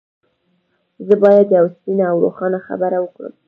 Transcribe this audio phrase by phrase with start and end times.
[1.07, 3.33] زه بايد يوه سپينه او روښانه خبره وکړم.